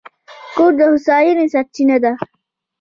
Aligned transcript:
کور 0.55 0.71
د 0.79 0.79
هوساینې 0.91 1.45
سرچینه 1.53 1.97
ده. 2.03 2.11